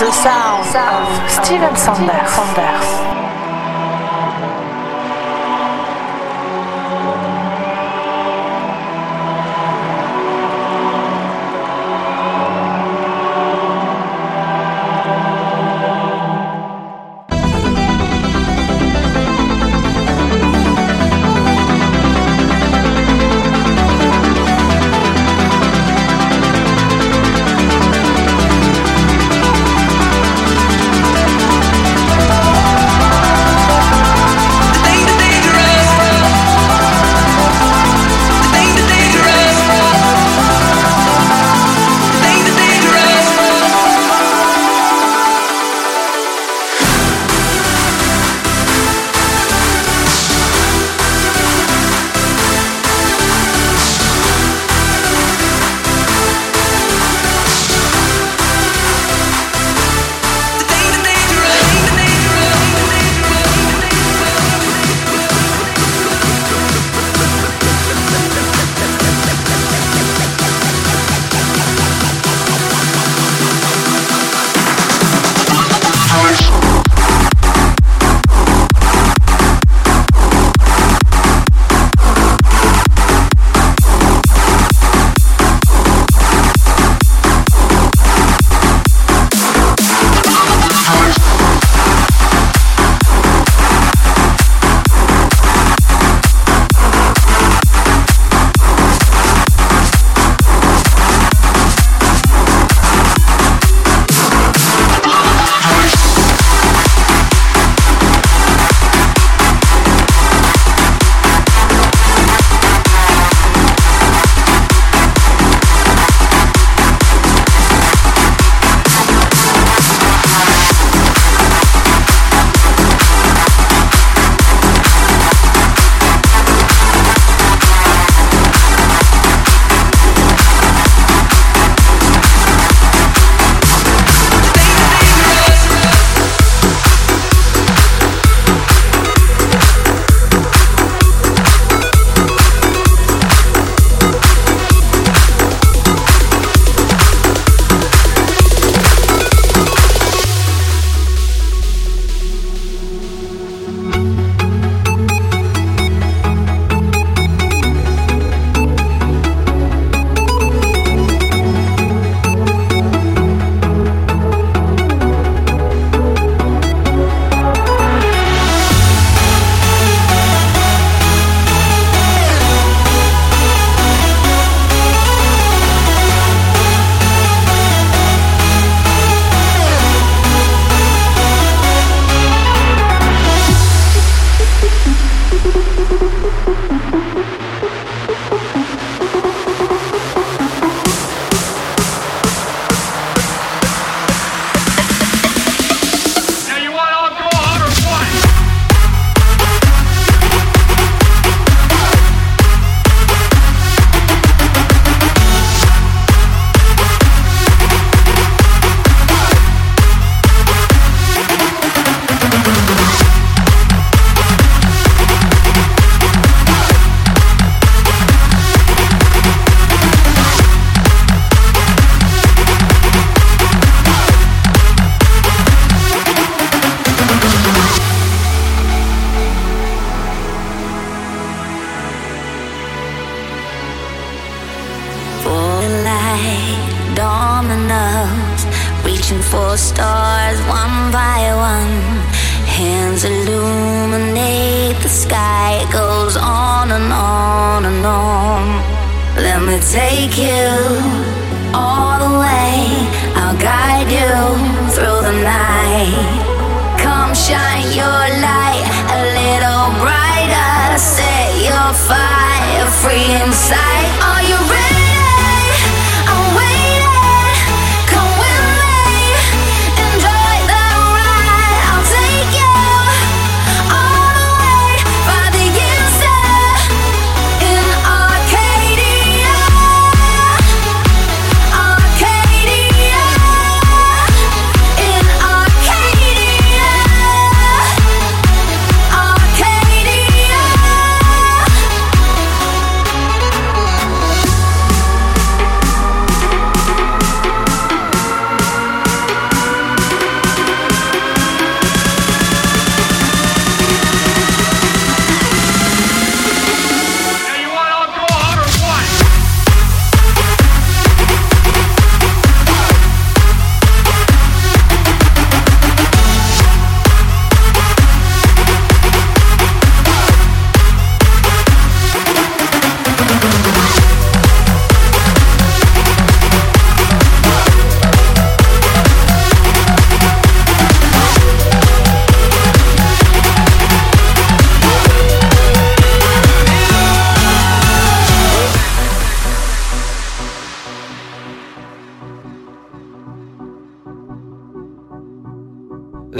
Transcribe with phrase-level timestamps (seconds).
[0.00, 3.13] the sound of Steven Sanders.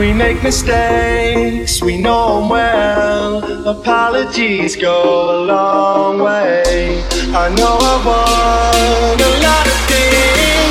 [0.00, 3.32] We make mistakes, we know 'em well.
[3.76, 4.96] Apologies go
[5.36, 7.04] a long way.
[7.44, 10.69] I know I want a lot of things,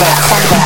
[0.00, 0.04] แบ
[0.60, 0.61] บ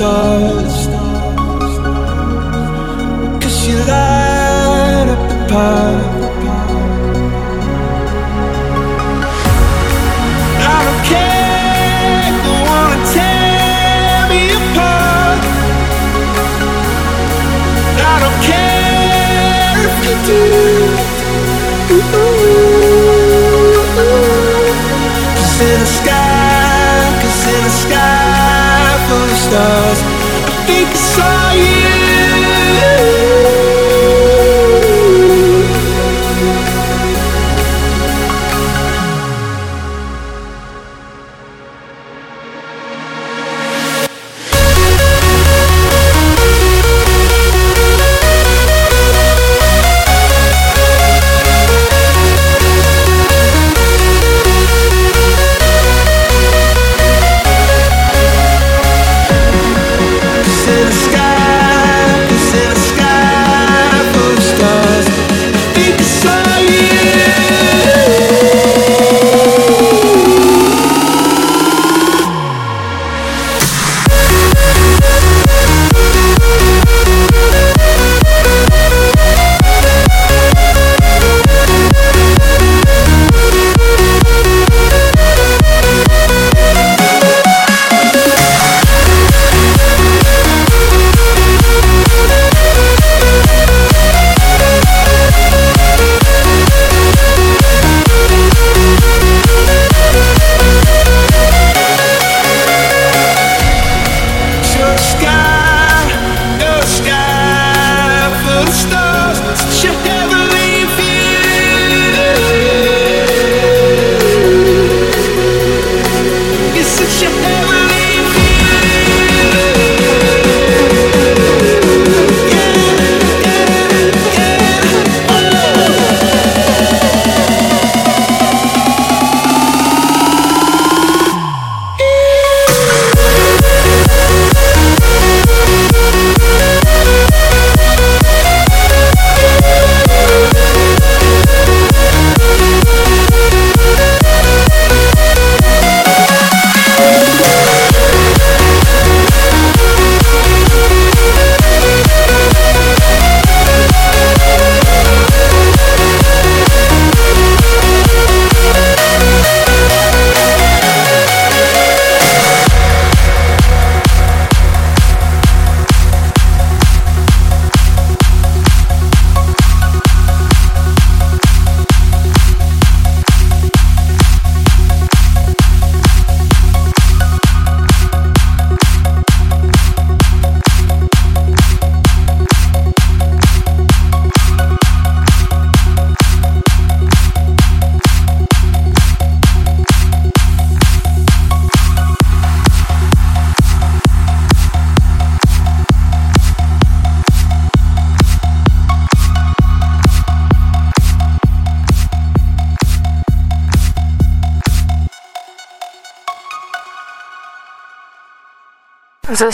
[0.03, 0.87] stars.
[3.41, 6.12] Cause you light up the path.
[30.85, 32.12] I saw you.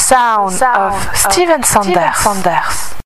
[0.08, 1.92] sound, sound of, of Steven Sanders.
[1.92, 2.97] Steven Sanders.